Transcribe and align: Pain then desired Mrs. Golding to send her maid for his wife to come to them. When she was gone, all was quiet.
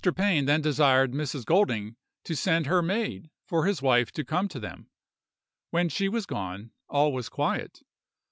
Pain 0.15 0.45
then 0.45 0.61
desired 0.61 1.11
Mrs. 1.11 1.45
Golding 1.45 1.95
to 2.23 2.35
send 2.35 2.65
her 2.65 2.81
maid 2.81 3.29
for 3.45 3.67
his 3.67 3.83
wife 3.83 4.11
to 4.13 4.25
come 4.25 4.47
to 4.47 4.59
them. 4.59 4.89
When 5.69 5.89
she 5.89 6.09
was 6.09 6.25
gone, 6.25 6.71
all 6.89 7.13
was 7.13 7.29
quiet. 7.29 7.83